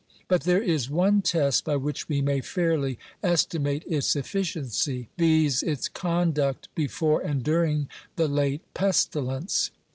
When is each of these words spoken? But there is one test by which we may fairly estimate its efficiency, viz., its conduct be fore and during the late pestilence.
But 0.27 0.45
there 0.45 0.63
is 0.63 0.89
one 0.89 1.21
test 1.21 1.63
by 1.63 1.75
which 1.75 2.09
we 2.09 2.23
may 2.23 2.41
fairly 2.41 2.97
estimate 3.21 3.83
its 3.85 4.15
efficiency, 4.15 5.09
viz., 5.15 5.61
its 5.61 5.87
conduct 5.87 6.69
be 6.73 6.87
fore 6.87 7.21
and 7.21 7.43
during 7.43 7.87
the 8.15 8.27
late 8.27 8.63
pestilence. 8.73 9.69